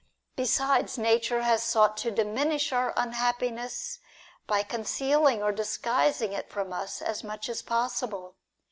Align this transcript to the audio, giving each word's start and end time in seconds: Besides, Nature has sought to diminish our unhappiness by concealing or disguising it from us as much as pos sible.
Besides, 0.35 0.97
Nature 0.97 1.43
has 1.43 1.61
sought 1.61 1.95
to 1.97 2.09
diminish 2.09 2.71
our 2.73 2.91
unhappiness 2.97 3.99
by 4.47 4.63
concealing 4.63 5.43
or 5.43 5.51
disguising 5.51 6.33
it 6.33 6.49
from 6.49 6.73
us 6.73 7.03
as 7.03 7.23
much 7.23 7.47
as 7.49 7.61
pos 7.61 8.01
sible. 8.01 8.33